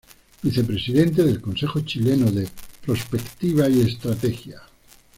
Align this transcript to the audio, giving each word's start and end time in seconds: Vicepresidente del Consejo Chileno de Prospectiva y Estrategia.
Vicepresidente 0.43 1.21
del 1.23 1.39
Consejo 1.39 1.81
Chileno 1.85 2.31
de 2.31 2.49
Prospectiva 2.83 3.69
y 3.69 3.81
Estrategia. 3.81 4.59